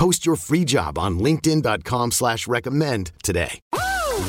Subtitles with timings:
[0.00, 3.60] Post your free job on linkedin.com slash recommend today.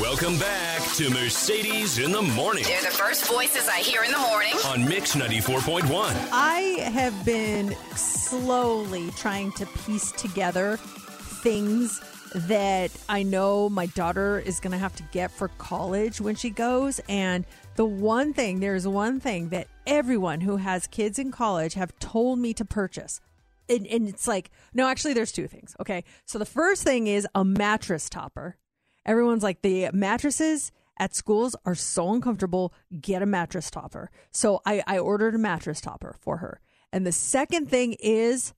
[0.02, 4.18] Welcome back to Mercedes in the Morning They're the first voices I hear in the
[4.18, 4.52] morning.
[4.66, 5.88] on Mix 94.1.
[6.30, 12.02] I have been slowly trying to piece together things
[12.34, 16.50] that I know my daughter is going to have to get for college when she
[16.50, 17.00] goes.
[17.08, 17.46] And
[17.76, 22.40] the one thing, there's one thing that everyone who has kids in college have told
[22.40, 23.22] me to purchase.
[23.68, 25.74] And, and it's like, no, actually, there's two things.
[25.80, 26.04] Okay.
[26.26, 28.56] So the first thing is a mattress topper.
[29.04, 32.72] Everyone's like, the mattresses at schools are so uncomfortable.
[33.00, 34.10] Get a mattress topper.
[34.30, 36.60] So I, I ordered a mattress topper for her.
[36.92, 38.52] And the second thing is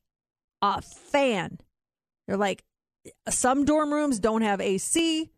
[0.60, 1.58] a fan.
[2.26, 2.64] They're like,
[3.28, 5.30] some dorm rooms don't have AC.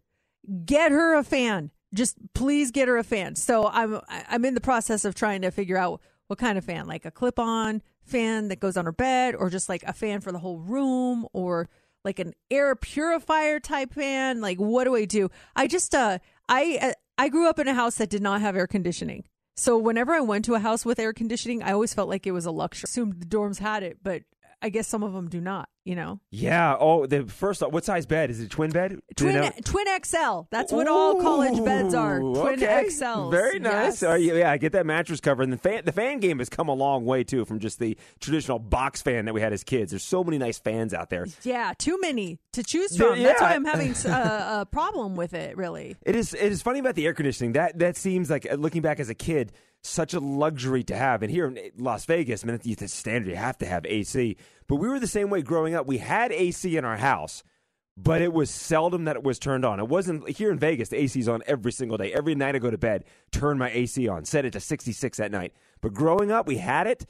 [0.64, 1.70] Get her a fan.
[1.92, 3.34] Just please get her a fan.
[3.34, 6.86] So I'm I'm in the process of trying to figure out what kind of fan,
[6.86, 10.32] like a clip-on fan that goes on her bed, or just like a fan for
[10.32, 11.68] the whole room, or
[12.04, 14.40] like an air purifier type fan.
[14.40, 15.28] Like what do I do?
[15.54, 18.56] I just uh I uh, I grew up in a house that did not have
[18.56, 19.24] air conditioning.
[19.56, 22.32] So whenever I went to a house with air conditioning, I always felt like it
[22.32, 22.86] was a luxury.
[22.86, 24.22] Assumed the dorms had it, but
[24.60, 25.68] I guess some of them do not.
[25.86, 26.76] You know, Yeah.
[26.80, 27.62] Oh, the first.
[27.62, 28.50] What size bed is it?
[28.50, 28.98] Twin bed?
[29.14, 29.50] Do you twin know?
[29.64, 30.40] twin XL.
[30.50, 32.18] That's what all college beds are.
[32.18, 32.86] Twin okay.
[32.88, 33.30] XLs.
[33.30, 34.02] Very nice.
[34.02, 34.02] Yes.
[34.02, 35.82] Oh, yeah, I get that mattress cover, and the fan.
[35.84, 39.26] The fan game has come a long way too from just the traditional box fan
[39.26, 39.92] that we had as kids.
[39.92, 41.24] There's so many nice fans out there.
[41.44, 43.22] Yeah, too many to choose Yeah, from.
[43.22, 43.48] That's yeah.
[43.48, 45.56] why I'm having a, a problem with it.
[45.56, 45.94] Really.
[46.04, 46.34] It is.
[46.34, 47.52] It is funny about the air conditioning.
[47.52, 49.52] That that seems like uh, looking back as a kid,
[49.84, 51.22] such a luxury to have.
[51.22, 53.30] And here in Las Vegas, I mean, it's the standard.
[53.30, 54.36] You have to have AC.
[54.68, 55.86] But we were the same way growing up.
[55.86, 57.42] We had AC in our house,
[57.96, 59.78] but it was seldom that it was turned on.
[59.80, 60.88] It wasn't here in Vegas.
[60.88, 62.12] The AC's on every single day.
[62.12, 65.30] Every night I go to bed, turn my AC on, set it to 66 at
[65.30, 65.52] night.
[65.80, 67.06] But growing up, we had it.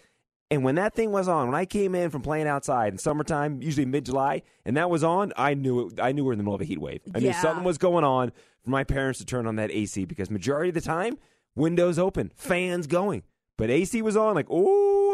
[0.48, 3.62] And when that thing was on, when I came in from playing outside in summertime,
[3.62, 6.38] usually mid July, and that was on, I knew it, I knew we were in
[6.38, 7.00] the middle of a heat wave.
[7.14, 7.40] I knew Yeah.
[7.42, 8.30] something was going on
[8.62, 11.18] for my parents to turn on that AC because majority of the time,
[11.56, 13.24] windows open, fans going.
[13.58, 14.46] But AC was on, like,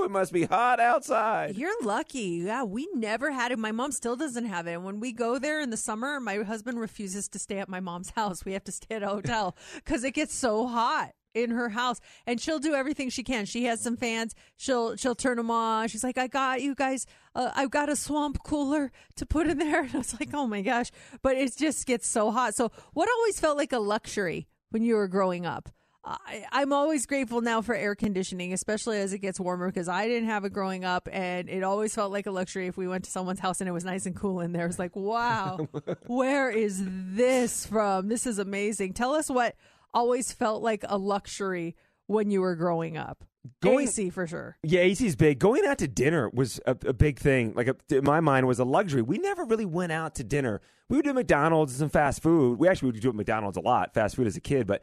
[0.00, 1.56] it must be hot outside.
[1.56, 2.42] You're lucky.
[2.44, 3.58] Yeah, we never had it.
[3.58, 4.72] My mom still doesn't have it.
[4.72, 7.80] And when we go there in the summer, my husband refuses to stay at my
[7.80, 8.44] mom's house.
[8.44, 11.98] We have to stay at a hotel because it gets so hot in her house
[12.26, 15.88] and she'll do everything she can she has some fans she'll she'll turn them on
[15.88, 19.56] she's like i got you guys uh, i've got a swamp cooler to put in
[19.56, 20.90] there and i was like oh my gosh
[21.22, 24.94] but it just gets so hot so what always felt like a luxury when you
[24.94, 25.70] were growing up
[26.04, 30.08] I, I'm always grateful now for air conditioning, especially as it gets warmer, because I
[30.08, 33.04] didn't have it growing up, and it always felt like a luxury if we went
[33.04, 34.66] to someone's house and it was nice and cool in there.
[34.66, 35.68] It's like, wow,
[36.06, 38.08] where is this from?
[38.08, 38.94] This is amazing.
[38.94, 39.54] Tell us what
[39.94, 41.76] always felt like a luxury
[42.06, 43.24] when you were growing up.
[43.60, 44.56] Going- AC for sure.
[44.62, 45.38] Yeah, AC's big.
[45.38, 47.54] Going out to dinner was a, a big thing.
[47.54, 49.02] Like, a, in my mind, was a luxury.
[49.02, 50.60] We never really went out to dinner.
[50.88, 52.58] We would do McDonald's and some fast food.
[52.58, 54.66] We actually would do McDonald's a lot, fast food as a kid.
[54.66, 54.82] But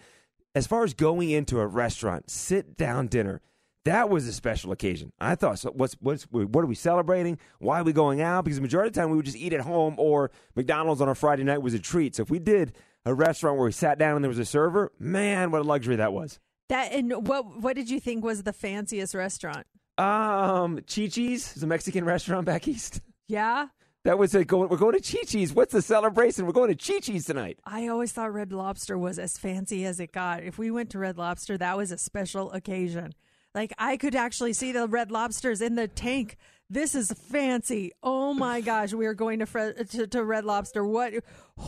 [0.55, 3.41] as far as going into a restaurant, sit down dinner,
[3.85, 5.11] that was a special occasion.
[5.19, 7.37] I thought, so what's what's what are we celebrating?
[7.59, 8.43] Why are we going out?
[8.43, 11.09] Because the majority of the time we would just eat at home, or McDonald's on
[11.09, 12.15] a Friday night was a treat.
[12.15, 12.73] So if we did
[13.05, 15.95] a restaurant where we sat down and there was a server, man, what a luxury
[15.95, 16.39] that was.
[16.67, 19.65] That and what what did you think was the fanciest restaurant?
[19.97, 23.01] Um, Chi-Chi's is a Mexican restaurant back east.
[23.27, 23.67] Yeah,
[24.05, 24.69] That was a going.
[24.69, 25.53] We're going to Chi-Chi's.
[25.53, 26.45] What's the celebration?
[26.45, 27.59] We're going to Chi-Chi's tonight.
[27.65, 30.41] I always thought Red Lobster was as fancy as it got.
[30.43, 33.13] If we went to Red Lobster, that was a special occasion.
[33.53, 36.37] Like I could actually see the Red Lobsters in the tank.
[36.69, 37.91] This is fancy.
[38.01, 40.85] Oh my gosh, we are going to Fre- to, to Red Lobster.
[40.85, 41.13] What?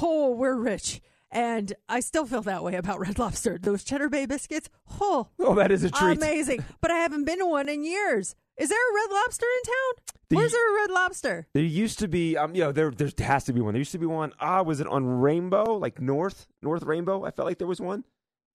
[0.02, 1.02] Oh, we're rich.
[1.34, 3.58] And I still feel that way about Red Lobster.
[3.58, 4.70] Those Cheddar Bay biscuits,
[5.02, 6.18] oh, Oh, that is a treat.
[6.18, 6.64] amazing.
[6.82, 8.36] But I haven't been to one in years.
[8.58, 10.16] Is there a Red Lobster in town?
[10.32, 11.48] The- Where's there a Red Lobster?
[11.54, 13.74] There used to be, um, you know, there there has to be one.
[13.74, 14.32] There used to be one.
[14.40, 17.26] Ah, was it on Rainbow, like North North Rainbow?
[17.26, 18.06] I felt like there was one.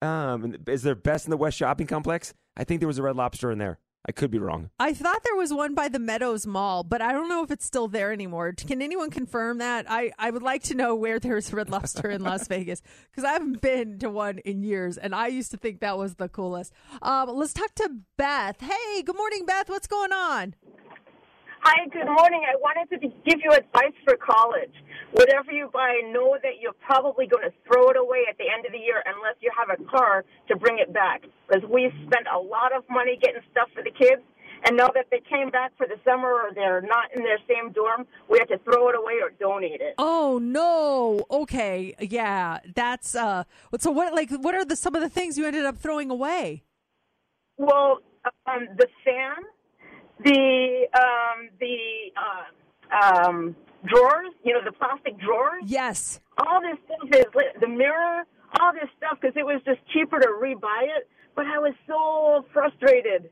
[0.01, 2.33] Um, is there Best in the West shopping complex?
[2.55, 3.79] I think there was a Red Lobster in there.
[4.07, 4.69] I could be wrong.
[4.79, 7.65] I thought there was one by the Meadows Mall, but I don't know if it's
[7.65, 8.53] still there anymore.
[8.53, 9.85] Can anyone confirm that?
[9.89, 12.81] I, I would like to know where there's a Red Lobster in Las Vegas
[13.11, 16.15] because I haven't been to one in years, and I used to think that was
[16.15, 16.71] the coolest.
[17.01, 18.61] Um, let's talk to Beth.
[18.61, 19.67] Hey, good morning, Beth.
[19.67, 20.55] What's going on?
[21.61, 22.43] Hi, good morning.
[22.47, 24.73] I wanted to give you advice for college.
[25.11, 28.65] Whatever you buy, know that you're probably going to throw it away at the end
[28.65, 31.23] of the year unless you have a car to bring it back.
[31.47, 34.21] Because we spent a lot of money getting stuff for the kids,
[34.65, 37.71] and now that they came back for the summer or they're not in their same
[37.71, 39.95] dorm, we have to throw it away or donate it.
[39.97, 41.25] Oh no.
[41.29, 41.95] Okay.
[41.99, 42.59] Yeah.
[42.75, 43.43] That's uh
[43.77, 46.63] so what like what are the some of the things you ended up throwing away?
[47.57, 47.99] Well,
[48.47, 49.35] um, the fan,
[50.23, 51.77] the um, the
[52.17, 53.55] uh, um,
[53.85, 55.63] drawers, you know, the plastic drawers.
[55.65, 56.19] Yes.
[56.45, 58.23] All this stuff is li- the mirror,
[58.59, 61.07] all this stuff because it was just cheaper to rebuy it.
[61.35, 63.29] But I was so frustrated.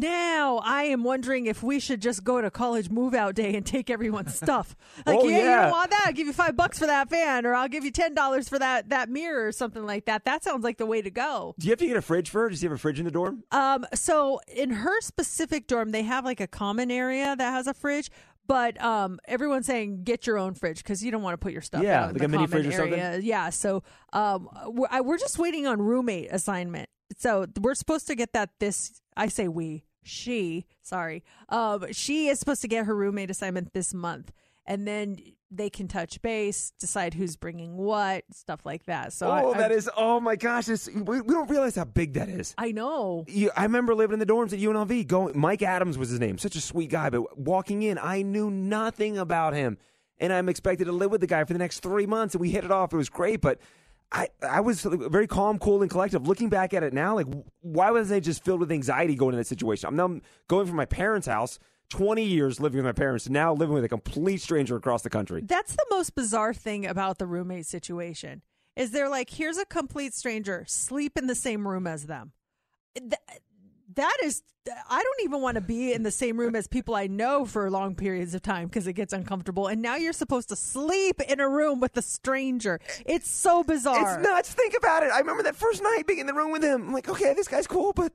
[0.00, 3.64] Now I am wondering if we should just go to college move out day and
[3.64, 4.74] take everyone's stuff.
[5.06, 6.04] Like, Oh, yeah, you don't want that?
[6.06, 8.58] I'll give you five bucks for that fan, or I'll give you ten dollars for
[8.58, 10.24] that that mirror or something like that.
[10.24, 11.54] That sounds like the way to go.
[11.58, 12.48] Do you have to get a fridge for her?
[12.50, 13.44] Does she have a fridge in the dorm?
[13.52, 17.74] Um, so in her specific dorm, they have like a common area that has a
[17.74, 18.10] fridge.
[18.46, 21.62] But um, everyone's saying get your own fridge because you don't want to put your
[21.62, 22.98] stuff Yeah, in like the a mini fridge or something?
[22.98, 23.20] area.
[23.20, 26.88] Yeah, so um, we're, I, we're just waiting on roommate assignment.
[27.18, 29.00] So we're supposed to get that this.
[29.16, 30.66] I say we, she.
[30.82, 34.32] Sorry, um, she is supposed to get her roommate assignment this month,
[34.66, 35.18] and then
[35.50, 39.12] they can touch base, decide who's bringing what, stuff like that.
[39.12, 39.90] So oh, I, that I, is.
[39.96, 42.54] Oh my gosh, it's, we, we don't realize how big that is.
[42.56, 43.24] I know.
[43.26, 45.06] You, I remember living in the dorms at UNLV.
[45.08, 46.38] Going, Mike Adams was his name.
[46.38, 49.78] Such a sweet guy, but walking in, I knew nothing about him,
[50.18, 52.34] and I'm expected to live with the guy for the next three months.
[52.34, 52.92] And we hit it off.
[52.92, 53.58] It was great, but
[54.12, 56.26] I, I was very calm, cool, and collective.
[56.26, 57.26] Looking back at it now, like,
[57.60, 59.88] why was I just filled with anxiety going in that situation?
[59.88, 61.58] I'm now going from my parents' house.
[61.90, 65.10] 20 years living with my parents, to now living with a complete stranger across the
[65.10, 65.42] country.
[65.44, 68.42] That's the most bizarre thing about the roommate situation.
[68.76, 72.32] Is they're like, here's a complete stranger, sleep in the same room as them.
[72.96, 73.14] Th-
[73.94, 74.42] that is,
[74.88, 77.70] I don't even want to be in the same room as people I know for
[77.70, 79.66] long periods of time because it gets uncomfortable.
[79.66, 82.78] And now you're supposed to sleep in a room with a stranger.
[83.06, 84.18] It's so bizarre.
[84.18, 84.52] It's nuts.
[84.52, 85.10] Think about it.
[85.10, 86.88] I remember that first night being in the room with him.
[86.88, 88.12] I'm like, okay, this guy's cool, but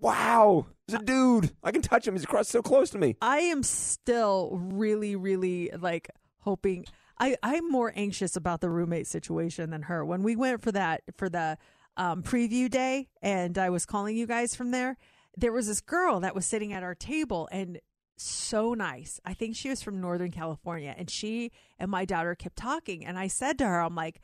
[0.00, 1.52] wow, he's a dude.
[1.62, 2.14] I can touch him.
[2.14, 3.16] He's across so close to me.
[3.22, 6.10] I am still really, really like
[6.40, 6.84] hoping.
[7.18, 10.04] I I'm more anxious about the roommate situation than her.
[10.04, 11.56] When we went for that for the
[11.96, 14.96] um, preview day, and I was calling you guys from there,
[15.36, 17.80] there was this girl that was sitting at our table and
[18.16, 19.20] so nice.
[19.24, 23.04] I think she was from Northern California, and she and my daughter kept talking.
[23.04, 24.20] And I said to her, I'm like,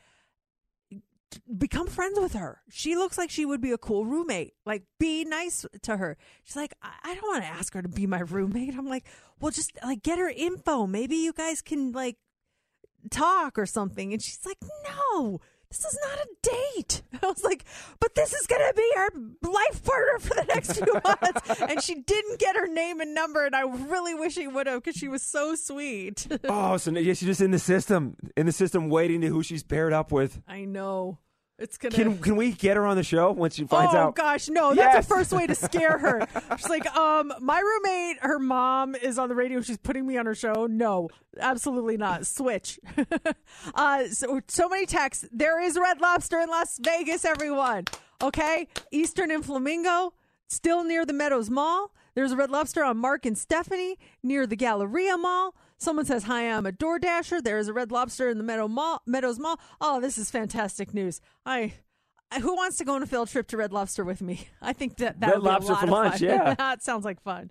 [1.56, 2.60] become friends with her.
[2.70, 4.54] She looks like she would be a cool roommate.
[4.64, 6.16] Like, be nice to her.
[6.44, 8.76] She's like, I, I don't want to ask her to be my roommate.
[8.76, 9.06] I'm like,
[9.40, 10.86] well, just like get her info.
[10.86, 12.16] Maybe you guys can like
[13.10, 14.12] talk or something.
[14.12, 14.58] And she's like,
[15.12, 15.40] no.
[15.70, 17.02] This is not a date.
[17.22, 17.64] I was like,
[18.00, 19.10] but this is going to be our
[19.52, 21.60] life partner for the next few months.
[21.60, 24.82] and she didn't get her name and number, and I really wish she would have
[24.82, 26.26] because she was so sweet.
[26.44, 29.62] Oh, so yeah, she's just in the system, in the system, waiting to who she's
[29.62, 30.42] paired up with.
[30.48, 31.18] I know.
[31.60, 31.94] It's gonna.
[31.94, 34.08] Can can we get her on the show once she finds oh out?
[34.08, 34.72] Oh gosh, no!
[34.72, 34.94] Yes.
[34.94, 36.26] That's the first way to scare her.
[36.56, 39.60] She's like, um, my roommate, her mom is on the radio.
[39.60, 40.66] She's putting me on her show.
[40.66, 42.26] No, absolutely not.
[42.26, 42.80] Switch.
[43.74, 45.26] uh, so so many texts.
[45.30, 47.26] There is Red Lobster in Las Vegas.
[47.26, 47.84] Everyone,
[48.22, 48.66] okay?
[48.90, 50.14] Eastern and Flamingo,
[50.48, 51.92] still near the Meadows Mall.
[52.14, 55.54] There's a Red Lobster on Mark and Stephanie near the Galleria Mall.
[55.80, 57.40] Someone says, Hi, I'm a Door Dasher.
[57.40, 59.58] There is a Red Lobster in the Meadow Mall, Meadows Mall.
[59.80, 61.20] Oh, this is fantastic news.
[61.46, 61.72] I.
[62.40, 64.46] Who wants to go on a field trip to Red Lobster with me?
[64.62, 66.22] I think that that Red would be a Lobster lot for of lunch, fun.
[66.28, 66.54] yeah.
[66.54, 67.50] that sounds like fun.